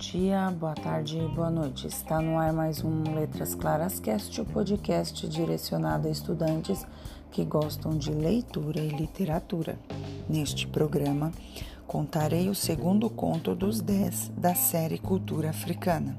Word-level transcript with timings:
dia, 0.00 0.50
boa 0.50 0.74
tarde 0.74 1.18
e 1.18 1.28
boa 1.28 1.50
noite. 1.50 1.86
Está 1.86 2.22
no 2.22 2.38
ar 2.38 2.54
mais 2.54 2.82
um 2.82 3.14
Letras 3.14 3.54
Claras 3.54 4.00
Cast, 4.00 4.40
o 4.40 4.46
podcast 4.46 5.28
direcionado 5.28 6.08
a 6.08 6.10
estudantes 6.10 6.86
que 7.30 7.44
gostam 7.44 7.98
de 7.98 8.10
leitura 8.10 8.80
e 8.80 8.88
literatura. 8.88 9.78
Neste 10.26 10.66
programa, 10.66 11.30
contarei 11.86 12.48
o 12.48 12.54
segundo 12.54 13.10
conto 13.10 13.54
dos 13.54 13.82
dez 13.82 14.32
da 14.38 14.54
série 14.54 14.98
Cultura 14.98 15.50
Africana. 15.50 16.16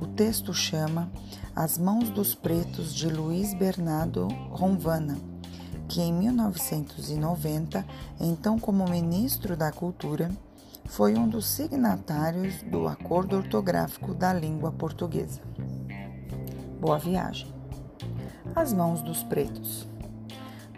O 0.00 0.06
texto 0.06 0.54
chama 0.54 1.10
As 1.54 1.76
Mãos 1.76 2.08
dos 2.08 2.34
Pretos 2.34 2.94
de 2.94 3.10
Luiz 3.10 3.52
Bernardo 3.52 4.26
Ronvana, 4.48 5.18
que 5.86 6.00
em 6.00 6.14
1990, 6.14 7.84
então 8.18 8.58
como 8.58 8.88
ministro 8.88 9.54
da 9.54 9.70
Cultura, 9.70 10.30
foi 10.88 11.16
um 11.16 11.28
dos 11.28 11.46
signatários 11.46 12.62
do 12.62 12.86
Acordo 12.86 13.36
Ortográfico 13.36 14.14
da 14.14 14.32
Língua 14.32 14.70
Portuguesa. 14.72 15.40
Boa 16.80 16.98
viagem. 16.98 17.52
As 18.54 18.72
mãos 18.72 19.02
dos 19.02 19.22
pretos. 19.22 19.86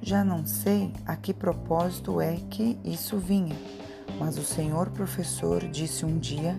Já 0.03 0.25
não 0.25 0.47
sei 0.47 0.93
a 1.07 1.17
que 1.17 1.35
propósito 1.35 2.21
é 2.21 2.37
que 2.37 2.79
isso 2.85 3.19
vinha, 3.19 3.57
mas 4.19 4.39
o 4.39 4.45
senhor 4.45 4.91
professor 4.91 5.67
disse 5.69 6.05
um 6.05 6.19
dia 6.19 6.59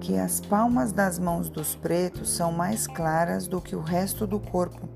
que 0.00 0.16
as 0.18 0.40
palmas 0.40 0.92
das 0.92 1.18
mãos 1.18 1.48
dos 1.48 1.74
pretos 1.74 2.30
são 2.30 2.52
mais 2.52 2.86
claras 2.86 3.46
do 3.46 3.60
que 3.60 3.76
o 3.76 3.80
resto 3.80 4.26
do 4.26 4.38
corpo, 4.38 4.88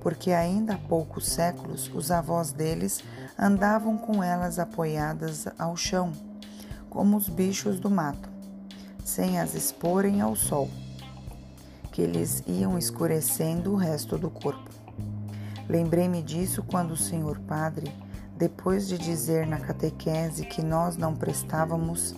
porque 0.00 0.32
ainda 0.32 0.74
há 0.74 0.78
poucos 0.78 1.26
séculos 1.28 1.90
os 1.94 2.10
avós 2.10 2.52
deles 2.52 3.02
andavam 3.38 3.96
com 3.96 4.22
elas 4.22 4.58
apoiadas 4.58 5.46
ao 5.58 5.76
chão 5.76 6.12
como 6.96 7.18
os 7.18 7.28
bichos 7.28 7.78
do 7.78 7.90
mato, 7.90 8.26
sem 9.04 9.38
as 9.38 9.54
exporem 9.54 10.22
ao 10.22 10.34
sol, 10.34 10.70
que 11.92 12.06
lhes 12.06 12.42
iam 12.46 12.78
escurecendo 12.78 13.74
o 13.74 13.76
resto 13.76 14.16
do 14.16 14.30
corpo. 14.30 14.70
Lembrei-me 15.68 16.22
disso 16.22 16.62
quando 16.62 16.92
o 16.92 16.96
senhor 16.96 17.38
padre, 17.40 17.92
depois 18.34 18.88
de 18.88 18.96
dizer 18.96 19.46
na 19.46 19.60
catequese 19.60 20.46
que 20.46 20.62
nós 20.62 20.96
não 20.96 21.14
prestávamos 21.14 22.14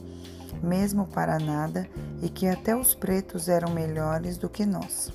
mesmo 0.63 1.09
para 1.09 1.41
nada 1.41 1.89
e 2.23 2.29
que 2.29 2.47
até 2.47 2.77
os 2.77 2.95
pretos 2.95 3.49
eram 3.49 3.73
melhores 3.73 4.39
do 4.39 4.49
que 4.49 4.65
nós. 4.65 5.13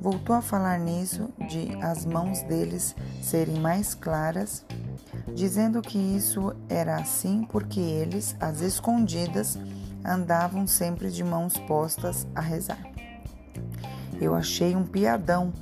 Voltou 0.00 0.36
a 0.36 0.42
falar 0.42 0.78
nisso 0.78 1.30
de 1.48 1.76
as 1.82 2.04
mãos 2.04 2.42
deles 2.42 2.94
serem 3.20 3.58
mais 3.58 3.92
claras 3.92 4.64
dizendo 5.34 5.82
que 5.82 5.98
isso 5.98 6.54
era 6.68 6.96
assim 6.96 7.44
porque 7.50 7.80
eles, 7.80 8.36
às 8.38 8.60
escondidas, 8.60 9.58
andavam 10.04 10.66
sempre 10.66 11.10
de 11.10 11.24
mãos 11.24 11.58
postas 11.58 12.26
a 12.34 12.40
rezar. 12.40 12.82
Eu 14.20 14.34
achei 14.34 14.76
um 14.76 14.84
piadão 14.84 15.52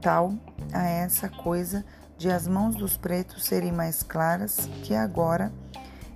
tal 0.00 0.34
a 0.72 0.84
essa 0.86 1.28
coisa 1.28 1.84
de 2.18 2.30
as 2.30 2.46
mãos 2.46 2.74
dos 2.74 2.96
pretos 2.96 3.44
serem 3.44 3.72
mais 3.72 4.02
claras 4.02 4.68
que 4.82 4.94
agora 4.94 5.52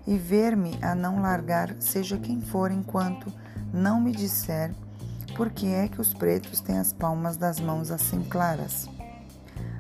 e 0.06 0.16
ver-me 0.16 0.78
a 0.82 0.94
não 0.94 1.20
largar 1.20 1.74
seja 1.80 2.18
quem 2.18 2.40
for 2.40 2.70
enquanto 2.70 3.32
não 3.72 4.00
me 4.00 4.12
disser 4.12 4.72
por 5.36 5.50
que 5.50 5.66
é 5.66 5.88
que 5.88 6.00
os 6.00 6.12
pretos 6.12 6.60
têm 6.60 6.78
as 6.78 6.92
palmas 6.92 7.36
das 7.36 7.60
mãos 7.60 7.90
assim 7.90 8.22
claras. 8.24 8.88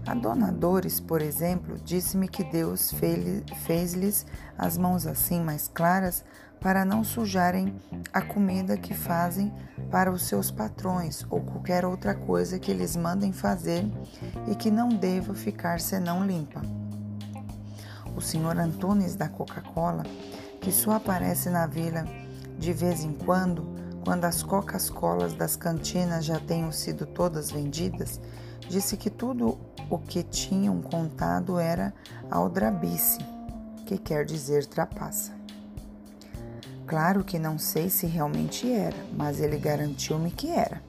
A 0.08 0.14
dona 0.14 0.50
Dores, 0.50 1.00
por 1.00 1.20
exemplo, 1.20 1.76
disse-me 1.84 2.28
que 2.28 2.42
Deus 2.42 2.94
fez-lhes 3.66 4.24
as 4.56 4.78
mãos 4.78 5.06
assim 5.06 5.38
mais 5.38 5.68
claras 5.68 6.24
para 6.58 6.82
não 6.82 7.04
sujarem 7.04 7.78
a 8.10 8.22
comida 8.22 8.78
que 8.78 8.94
fazem 8.94 9.52
para 9.90 10.10
os 10.10 10.22
seus 10.22 10.50
patrões 10.50 11.26
ou 11.28 11.42
qualquer 11.42 11.84
outra 11.84 12.14
coisa 12.14 12.58
que 12.58 12.70
eles 12.70 12.96
mandem 12.96 13.34
fazer 13.34 13.84
e 14.50 14.54
que 14.54 14.70
não 14.70 14.88
deva 14.88 15.34
ficar 15.34 15.78
senão 15.78 16.26
limpa. 16.26 16.62
O 18.16 18.22
senhor 18.22 18.58
Antunes 18.58 19.14
da 19.14 19.28
Coca-Cola, 19.28 20.04
que 20.58 20.72
só 20.72 20.92
aparece 20.92 21.50
na 21.50 21.66
vila 21.66 22.06
de 22.58 22.72
vez 22.72 23.04
em 23.04 23.12
quando, 23.12 23.76
quando 24.02 24.24
as 24.24 24.42
Coca-Colas 24.42 25.34
das 25.34 25.54
cantinas 25.54 26.24
já 26.24 26.40
tenham 26.40 26.72
sido 26.72 27.04
todas 27.04 27.50
vendidas, 27.50 28.18
disse 28.68 28.96
que 28.96 29.10
tudo 29.10 29.58
o 29.90 29.98
que 29.98 30.22
tinham 30.22 30.80
contado 30.80 31.58
era 31.58 31.94
aldrabice, 32.30 33.18
que 33.86 33.98
quer 33.98 34.24
dizer 34.24 34.66
trapaça. 34.66 35.32
Claro 36.86 37.22
que 37.22 37.38
não 37.38 37.58
sei 37.58 37.90
se 37.90 38.06
realmente 38.06 38.70
era, 38.70 38.96
mas 39.14 39.40
ele 39.40 39.58
garantiu-me 39.58 40.30
que 40.30 40.50
era. 40.50 40.82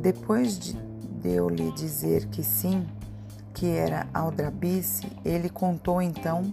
Depois 0.00 0.58
de, 0.58 0.76
eu 1.24 1.48
lhe 1.48 1.70
dizer 1.72 2.26
que 2.26 2.42
sim, 2.42 2.86
que 3.54 3.66
era 3.66 4.08
aldrabice, 4.12 5.06
ele 5.24 5.48
contou 5.48 6.02
então 6.02 6.52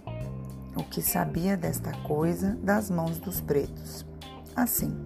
o 0.76 0.84
que 0.84 1.02
sabia 1.02 1.56
desta 1.56 1.90
coisa 2.02 2.56
das 2.62 2.90
mãos 2.90 3.18
dos 3.18 3.40
pretos. 3.40 4.06
Assim, 4.54 4.96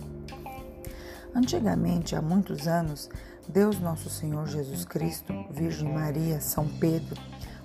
antigamente, 1.35 2.15
há 2.15 2.23
muitos 2.23 2.67
anos, 2.67 3.09
Deus 3.51 3.81
Nosso 3.81 4.09
Senhor 4.09 4.47
Jesus 4.47 4.85
Cristo, 4.85 5.35
Virgem 5.51 5.93
Maria, 5.93 6.41
São 6.41 6.69
Pedro, 6.69 7.21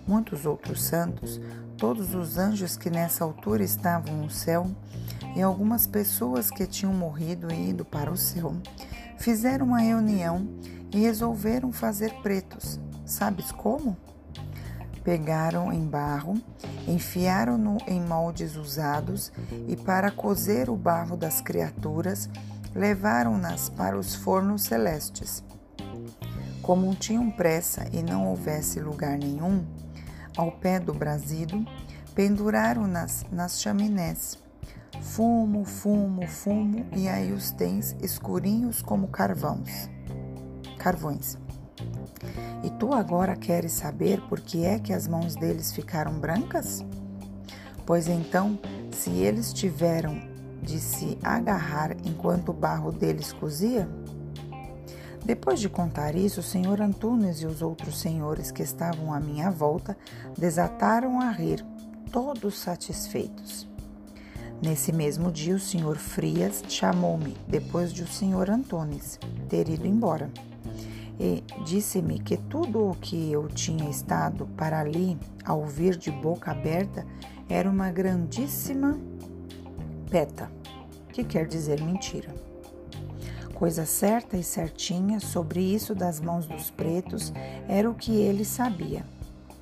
muitos 0.07 0.43
outros 0.43 0.83
santos, 0.83 1.39
todos 1.77 2.15
os 2.15 2.39
anjos 2.39 2.75
que 2.75 2.89
nessa 2.89 3.23
altura 3.23 3.63
estavam 3.63 4.15
no 4.17 4.29
céu 4.29 4.65
e 5.35 5.43
algumas 5.43 5.85
pessoas 5.85 6.49
que 6.49 6.65
tinham 6.65 6.91
morrido 6.91 7.53
e 7.53 7.69
ido 7.69 7.85
para 7.85 8.11
o 8.11 8.17
céu, 8.17 8.55
fizeram 9.19 9.67
uma 9.67 9.79
reunião 9.79 10.47
e 10.91 11.01
resolveram 11.01 11.71
fazer 11.71 12.11
pretos. 12.23 12.79
Sabes 13.05 13.51
como? 13.51 13.95
Pegaram 15.03 15.71
em 15.71 15.85
barro, 15.85 16.41
enfiaram-no 16.87 17.77
em 17.85 18.01
moldes 18.01 18.55
usados 18.55 19.31
e, 19.67 19.75
para 19.75 20.09
cozer 20.09 20.67
o 20.67 20.75
barro 20.75 21.15
das 21.15 21.41
criaturas, 21.41 22.27
levaram-nas 22.73 23.69
para 23.69 23.95
os 23.95 24.15
fornos 24.15 24.63
celestes. 24.63 25.43
Como 26.65 26.95
tinham 26.95 27.29
pressa 27.29 27.85
e 27.93 28.01
não 28.01 28.25
houvesse 28.25 28.79
lugar 28.79 29.19
nenhum, 29.19 29.63
ao 30.35 30.51
pé 30.51 30.79
do 30.79 30.95
brasido, 30.95 31.63
penduraram-nas 32.15 33.23
nas 33.31 33.61
chaminés. 33.61 34.39
Fumo, 34.99 35.63
fumo, 35.63 36.25
fumo, 36.25 36.83
e 36.95 37.07
aí 37.07 37.31
os 37.31 37.51
tens 37.51 37.95
escurinhos 38.01 38.81
como 38.81 39.09
carvões. 39.09 39.91
Carvões. 40.79 41.37
E 42.63 42.71
tu 42.71 42.95
agora 42.95 43.35
queres 43.35 43.73
saber 43.73 44.19
por 44.21 44.39
que 44.39 44.65
é 44.65 44.79
que 44.79 44.91
as 44.91 45.07
mãos 45.07 45.35
deles 45.35 45.71
ficaram 45.71 46.17
brancas? 46.17 46.83
Pois 47.85 48.07
então, 48.07 48.57
se 48.91 49.11
eles 49.11 49.53
tiveram 49.53 50.19
de 50.63 50.79
se 50.79 51.15
agarrar 51.21 51.95
enquanto 52.03 52.49
o 52.49 52.53
barro 52.53 52.91
deles 52.91 53.31
cozia, 53.31 53.87
depois 55.25 55.59
de 55.59 55.67
contar 55.67 56.13
isso, 56.13 56.39
o 56.39 56.43
senhor 56.43 56.79
Antunes 56.79 57.41
e 57.41 57.47
os 57.47 57.63
outros 57.63 57.99
senhores 57.99 58.51
que 58.51 58.61
estavam 58.61 59.11
à 59.11 59.19
minha 59.19 59.49
volta 59.49 59.97
desataram 60.37 61.19
a 61.19 61.31
rir, 61.31 61.65
todos 62.11 62.59
satisfeitos. 62.59 63.67
Nesse 64.61 64.93
mesmo 64.93 65.31
dia, 65.31 65.55
o 65.55 65.59
senhor 65.59 65.97
Frias 65.97 66.63
chamou-me, 66.69 67.35
depois 67.47 67.91
de 67.91 68.03
o 68.03 68.07
senhor 68.07 68.51
Antunes 68.51 69.19
ter 69.49 69.67
ido 69.67 69.87
embora, 69.87 70.29
e 71.19 71.43
disse-me 71.65 72.19
que 72.19 72.37
tudo 72.37 72.87
o 72.91 72.95
que 72.95 73.31
eu 73.31 73.47
tinha 73.47 73.89
estado 73.89 74.45
para 74.55 74.79
ali 74.79 75.17
a 75.43 75.55
ouvir 75.55 75.97
de 75.97 76.11
boca 76.11 76.51
aberta 76.51 77.03
era 77.49 77.67
uma 77.67 77.89
grandíssima 77.89 78.99
peta, 80.11 80.51
que 81.11 81.23
quer 81.23 81.47
dizer 81.47 81.81
mentira. 81.81 82.54
Coisa 83.55 83.85
certa 83.85 84.35
e 84.35 84.43
certinha 84.43 85.21
sobre 85.21 85.61
isso 85.61 85.95
das 85.95 86.19
mãos 86.19 86.45
dos 86.45 86.69
pretos 86.69 87.31
era 87.69 87.89
o 87.89 87.95
que 87.95 88.11
ele 88.11 88.43
sabia: 88.43 89.05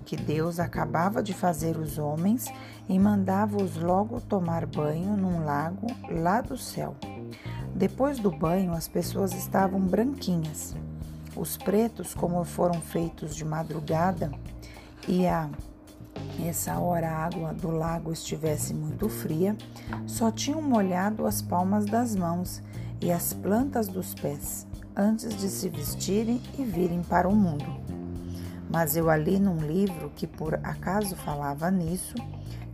que 0.03 0.15
Deus 0.15 0.59
acabava 0.59 1.21
de 1.21 1.31
fazer 1.31 1.77
os 1.77 1.99
homens 1.99 2.45
e 2.89 2.97
mandava-os 2.97 3.77
logo 3.77 4.19
tomar 4.19 4.65
banho 4.65 5.15
num 5.15 5.45
lago 5.45 5.85
lá 6.09 6.41
do 6.41 6.57
céu. 6.57 6.95
Depois 7.75 8.17
do 8.19 8.31
banho, 8.31 8.73
as 8.73 8.87
pessoas 8.87 9.31
estavam 9.33 9.79
branquinhas. 9.79 10.75
Os 11.35 11.55
pretos, 11.55 12.15
como 12.15 12.43
foram 12.43 12.81
feitos 12.81 13.35
de 13.35 13.45
madrugada 13.45 14.31
e 15.07 15.27
a 15.27 15.49
essa 16.43 16.79
hora 16.79 17.09
a 17.09 17.25
água 17.25 17.53
do 17.53 17.69
lago 17.69 18.11
estivesse 18.11 18.73
muito 18.73 19.07
fria, 19.07 19.55
só 20.07 20.31
tinham 20.31 20.61
molhado 20.61 21.25
as 21.27 21.41
palmas 21.41 21.85
das 21.85 22.15
mãos 22.15 22.61
e 23.03 23.11
as 23.11 23.33
plantas 23.33 23.89
dos 23.89 24.13
pés 24.13 24.65
antes 24.95 25.35
de 25.35 25.49
se 25.49 25.67
vestirem 25.67 26.41
e 26.57 26.63
virem 26.63 27.01
para 27.01 27.27
o 27.27 27.35
mundo. 27.35 27.65
mas 28.69 28.95
eu 28.95 29.09
ali 29.09 29.39
num 29.39 29.57
livro 29.57 30.09
que 30.15 30.25
por 30.25 30.55
acaso 30.55 31.15
falava 31.17 31.69
nisso, 31.69 32.15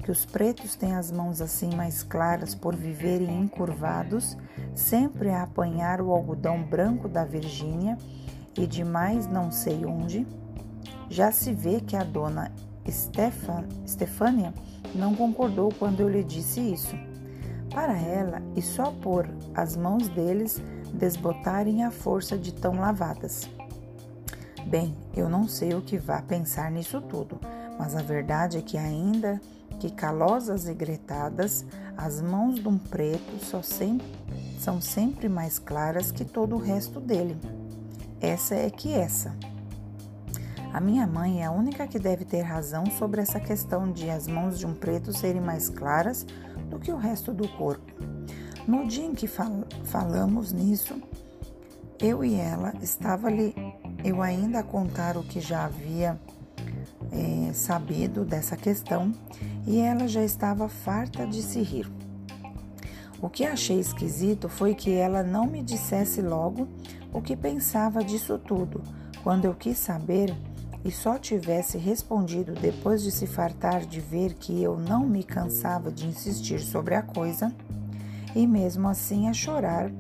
que 0.03 0.11
os 0.11 0.25
pretos 0.25 0.75
têm 0.75 0.95
as 0.95 1.11
mãos 1.11 1.41
assim 1.41 1.75
mais 1.75 2.03
claras 2.03 2.53
por 2.53 2.75
viverem 2.75 3.41
encurvados, 3.41 4.37
sempre 4.75 5.29
a 5.29 5.43
apanhar 5.43 5.99
o 5.99 6.11
algodão 6.11 6.61
branco 6.61 7.09
da 7.09 7.25
Virgínia 7.25 7.97
e 8.55 8.67
de 8.67 8.83
mais 8.83 9.27
não 9.27 9.51
sei 9.51 9.83
onde. 9.83 10.27
Já 11.09 11.31
se 11.31 11.51
vê 11.51 11.81
que 11.81 11.97
a 11.97 12.03
dona 12.03 12.51
Stefan, 12.87 13.65
Stefânia 13.85 14.53
não 14.95 15.15
concordou 15.15 15.73
quando 15.77 15.99
eu 15.99 16.07
lhe 16.07 16.23
disse 16.23 16.61
isso. 16.61 16.95
Para 17.79 17.97
ela, 17.97 18.41
e 18.57 18.61
só 18.61 18.91
por 18.91 19.25
as 19.55 19.77
mãos 19.77 20.09
deles 20.09 20.61
desbotarem 20.93 21.85
a 21.85 21.89
força 21.89 22.37
de 22.37 22.53
tão 22.53 22.77
lavadas. 22.77 23.49
Bem, 24.67 24.93
eu 25.15 25.29
não 25.29 25.47
sei 25.47 25.73
o 25.73 25.81
que 25.81 25.97
vá 25.97 26.21
pensar 26.21 26.69
nisso 26.71 26.99
tudo, 26.99 27.39
mas 27.79 27.95
a 27.95 28.01
verdade 28.01 28.57
é 28.57 28.61
que 28.61 28.77
ainda 28.77 29.39
que 29.79 29.89
calosas 29.89 30.67
e 30.67 30.73
gretadas, 30.73 31.65
as 31.95 32.21
mãos 32.21 32.55
de 32.55 32.67
um 32.67 32.77
preto 32.77 33.39
sempre, 33.63 34.05
são 34.59 34.81
sempre 34.81 35.29
mais 35.29 35.57
claras 35.57 36.11
que 36.11 36.25
todo 36.25 36.57
o 36.57 36.59
resto 36.59 36.99
dele. 36.99 37.37
Essa 38.19 38.55
é 38.55 38.69
que 38.69 38.93
essa. 38.93 39.33
A 40.73 40.81
minha 40.81 41.07
mãe 41.07 41.41
é 41.41 41.45
a 41.45 41.51
única 41.51 41.87
que 41.87 41.97
deve 41.97 42.25
ter 42.25 42.41
razão 42.41 42.85
sobre 42.97 43.21
essa 43.21 43.39
questão 43.39 43.89
de 43.89 44.09
as 44.09 44.27
mãos 44.27 44.59
de 44.59 44.67
um 44.67 44.73
preto 44.73 45.13
serem 45.13 45.41
mais 45.41 45.69
claras 45.69 46.27
do 46.69 46.79
que 46.79 46.91
o 46.91 46.97
resto 46.97 47.33
do 47.33 47.47
corpo. 47.47 47.91
No 48.67 48.87
dia 48.87 49.05
em 49.05 49.13
que 49.13 49.27
fal 49.27 49.63
falamos 49.83 50.51
nisso, 50.51 51.01
eu 51.99 52.23
e 52.23 52.35
ela 52.35 52.73
estava 52.81 53.27
ali, 53.27 53.53
eu 54.03 54.21
ainda 54.21 54.59
a 54.59 54.63
contar 54.63 55.17
o 55.17 55.23
que 55.23 55.41
já 55.41 55.65
havia 55.65 56.19
é, 57.11 57.51
sabido 57.53 58.23
dessa 58.23 58.55
questão 58.55 59.11
e 59.65 59.79
ela 59.79 60.07
já 60.07 60.23
estava 60.23 60.69
farta 60.69 61.25
de 61.25 61.41
se 61.41 61.61
rir. 61.61 61.91
O 63.21 63.29
que 63.29 63.43
achei 63.43 63.79
esquisito 63.79 64.47
foi 64.47 64.73
que 64.73 64.93
ela 64.93 65.23
não 65.23 65.45
me 65.45 65.61
dissesse 65.61 66.21
logo 66.21 66.67
o 67.11 67.21
que 67.21 67.35
pensava 67.35 68.03
disso 68.03 68.37
tudo, 68.37 68.81
quando 69.23 69.45
eu 69.45 69.53
quis 69.53 69.77
saber 69.77 70.33
e 70.83 70.91
só 70.91 71.17
tivesse 71.17 71.77
respondido 71.77 72.53
depois 72.53 73.03
de 73.03 73.11
se 73.11 73.27
fartar 73.27 73.85
de 73.85 73.99
ver 73.99 74.33
que 74.33 74.61
eu 74.61 74.77
não 74.77 75.05
me 75.05 75.23
cansava 75.23 75.91
de 75.91 76.07
insistir 76.07 76.59
sobre 76.59 76.95
a 76.95 77.01
coisa, 77.01 77.53
e 78.35 78.47
mesmo 78.47 78.87
assim 78.87 79.27
a 79.27 79.33
chorar, 79.33 79.91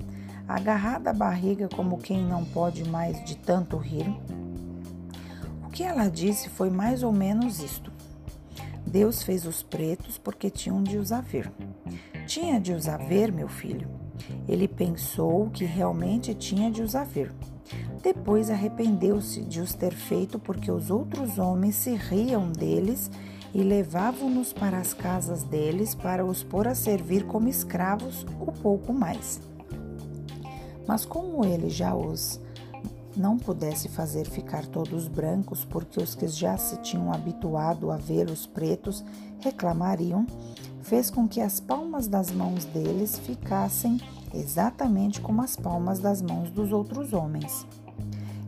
agarrada 0.47 1.09
à 1.09 1.13
barriga 1.13 1.67
como 1.67 1.97
quem 1.97 2.23
não 2.23 2.45
pode 2.45 2.87
mais 2.89 3.23
de 3.25 3.37
tanto 3.37 3.77
rir. 3.77 4.07
O 5.65 5.69
que 5.69 5.83
ela 5.83 6.09
disse 6.09 6.49
foi 6.49 6.69
mais 6.69 7.03
ou 7.03 7.11
menos 7.11 7.61
isto. 7.61 7.91
Deus 8.85 9.21
fez 9.21 9.45
os 9.45 9.61
pretos 9.61 10.17
porque 10.17 10.49
tinham 10.49 10.81
de 10.81 10.97
os 10.97 11.11
haver. 11.11 11.51
Tinha 12.25 12.59
de 12.59 12.73
os 12.73 12.87
haver, 12.87 13.31
meu 13.31 13.47
filho. 13.47 13.87
Ele 14.47 14.67
pensou 14.67 15.49
que 15.51 15.63
realmente 15.65 16.33
tinha 16.33 16.71
de 16.71 16.81
os 16.81 16.95
haver. 16.95 17.31
Depois 18.01 18.49
arrependeu-se 18.49 19.41
de 19.41 19.59
os 19.59 19.73
ter 19.73 19.93
feito 19.93 20.39
porque 20.39 20.71
os 20.71 20.89
outros 20.89 21.37
homens 21.37 21.75
se 21.75 21.95
riam 21.95 22.49
deles 22.49 23.11
e 23.53 23.61
levavam-nos 23.61 24.53
para 24.53 24.77
as 24.77 24.93
casas 24.93 25.43
deles 25.43 25.95
para 25.95 26.25
os 26.25 26.43
pôr 26.43 26.67
a 26.67 26.75
servir 26.75 27.25
como 27.25 27.49
escravos 27.49 28.25
ou 28.39 28.53
pouco 28.53 28.93
mais. 28.93 29.41
Mas 30.87 31.03
como 31.05 31.43
ele 31.43 31.69
já 31.69 31.93
os 31.93 32.39
não 33.17 33.37
pudesse 33.37 33.89
fazer 33.89 34.25
ficar 34.29 34.65
todos 34.65 35.07
brancos, 35.09 35.65
porque 35.65 36.01
os 36.01 36.15
que 36.15 36.27
já 36.27 36.57
se 36.57 36.77
tinham 36.77 37.11
habituado 37.11 37.91
a 37.91 37.97
vê-los 37.97 38.47
pretos 38.47 39.03
reclamariam, 39.41 40.25
fez 40.81 41.09
com 41.09 41.27
que 41.27 41.41
as 41.41 41.59
palmas 41.59 42.07
das 42.07 42.31
mãos 42.31 42.63
deles 42.65 43.19
ficassem 43.19 43.99
exatamente 44.33 45.19
como 45.19 45.41
as 45.41 45.55
palmas 45.55 45.99
das 45.99 46.21
mãos 46.21 46.49
dos 46.49 46.71
outros 46.71 47.11
homens. 47.13 47.67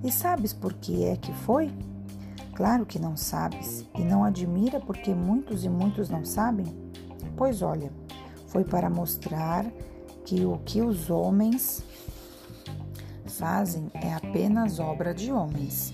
E 0.03 0.11
sabes 0.11 0.51
por 0.51 0.73
que 0.73 1.03
é 1.03 1.15
que 1.15 1.31
foi? 1.31 1.71
Claro 2.55 2.85
que 2.85 2.99
não 2.99 3.15
sabes, 3.15 3.85
e 3.95 4.03
não 4.03 4.23
admira 4.23 4.79
porque 4.79 5.13
muitos 5.13 5.63
e 5.63 5.69
muitos 5.69 6.09
não 6.09 6.25
sabem? 6.25 6.65
Pois 7.37 7.61
olha, 7.61 7.91
foi 8.47 8.63
para 8.63 8.89
mostrar 8.89 9.65
que 10.25 10.45
o 10.45 10.57
que 10.59 10.81
os 10.81 11.09
homens 11.09 11.83
fazem 13.25 13.89
é 13.93 14.13
apenas 14.13 14.79
obra 14.79 15.13
de 15.13 15.31
homens. 15.31 15.93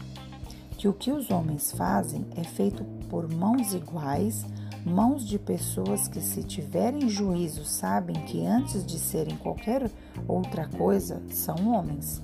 Que 0.78 0.88
o 0.88 0.94
que 0.94 1.12
os 1.12 1.30
homens 1.30 1.72
fazem 1.72 2.26
é 2.36 2.44
feito 2.44 2.84
por 3.10 3.32
mãos 3.32 3.74
iguais, 3.74 4.46
mãos 4.86 5.26
de 5.26 5.40
pessoas 5.40 6.08
que, 6.08 6.22
se 6.22 6.44
tiverem 6.44 7.10
juízo, 7.10 7.66
sabem 7.66 8.16
que 8.26 8.46
antes 8.46 8.86
de 8.86 9.00
serem 9.00 9.38
qualquer 9.38 9.90
outra 10.28 10.68
coisa, 10.68 11.22
são 11.30 11.74
homens. 11.74 12.22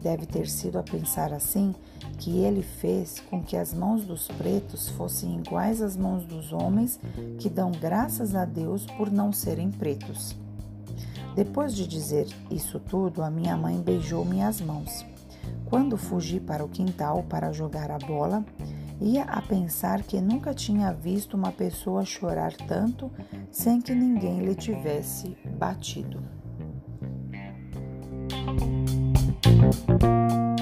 Deve 0.00 0.26
ter 0.26 0.48
sido 0.48 0.78
a 0.78 0.82
pensar 0.82 1.32
assim 1.32 1.74
que 2.18 2.38
ele 2.38 2.62
fez 2.62 3.20
com 3.28 3.42
que 3.42 3.56
as 3.56 3.74
mãos 3.74 4.04
dos 4.04 4.28
pretos 4.28 4.88
fossem 4.90 5.40
iguais 5.40 5.82
às 5.82 5.96
mãos 5.96 6.24
dos 6.24 6.52
homens 6.52 7.00
que 7.38 7.48
dão 7.48 7.72
graças 7.72 8.34
a 8.34 8.44
Deus 8.44 8.86
por 8.86 9.10
não 9.10 9.32
serem 9.32 9.70
pretos. 9.70 10.36
Depois 11.34 11.74
de 11.74 11.86
dizer 11.86 12.26
isso 12.50 12.80
tudo, 12.80 13.22
a 13.22 13.30
minha 13.30 13.56
mãe 13.56 13.80
beijou 13.80 14.24
minhas 14.24 14.60
mãos. 14.60 15.04
Quando 15.66 15.96
fugi 15.96 16.40
para 16.40 16.64
o 16.64 16.68
quintal 16.68 17.22
para 17.28 17.52
jogar 17.52 17.90
a 17.90 17.98
bola, 17.98 18.44
ia 19.00 19.22
a 19.24 19.40
pensar 19.40 20.02
que 20.02 20.20
nunca 20.20 20.52
tinha 20.54 20.92
visto 20.92 21.36
uma 21.36 21.52
pessoa 21.52 22.04
chorar 22.04 22.52
tanto 22.54 23.10
sem 23.50 23.80
que 23.80 23.94
ninguém 23.94 24.40
lhe 24.40 24.54
tivesse 24.54 25.36
batido. 25.58 26.22
Thank 29.70 30.02
you. 30.02 30.57